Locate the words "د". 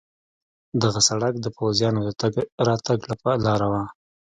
1.39-1.47, 2.05-2.09